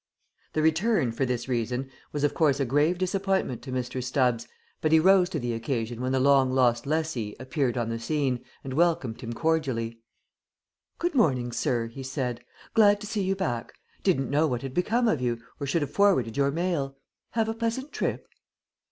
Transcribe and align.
The 0.53 0.63
return, 0.63 1.11
for 1.11 1.27
this 1.27 1.47
reason, 1.47 1.91
was 2.11 2.23
of 2.23 2.33
course 2.33 2.59
a 2.59 2.65
grave 2.65 2.97
disappointment 2.97 3.61
to 3.61 3.71
Mr. 3.71 4.03
Stubbs, 4.03 4.47
but 4.81 4.91
he 4.91 4.99
rose 4.99 5.29
to 5.29 5.37
the 5.37 5.53
occasion 5.53 6.01
when 6.01 6.11
the 6.11 6.19
long 6.19 6.49
lost 6.51 6.87
lessee 6.87 7.35
appeared 7.39 7.77
on 7.77 7.89
the 7.89 7.99
scene, 7.99 8.43
and 8.63 8.73
welcomed 8.73 9.21
him 9.21 9.33
cordially. 9.33 10.01
"Good 10.97 11.13
morning, 11.13 11.51
sir," 11.51 11.85
he 11.85 12.01
said. 12.01 12.43
"Glad 12.73 12.99
to 13.01 13.05
see 13.05 13.21
you 13.21 13.35
back. 13.35 13.73
Didn't 14.01 14.31
know 14.31 14.47
what 14.47 14.63
had 14.63 14.73
become 14.73 15.07
of 15.07 15.21
you 15.21 15.39
or 15.59 15.67
should 15.67 15.83
have 15.83 15.91
forwarded 15.91 16.35
your 16.35 16.49
mail. 16.49 16.97
Have 17.33 17.47
a 17.47 17.53
pleasant 17.53 17.91
trip?" 17.93 18.27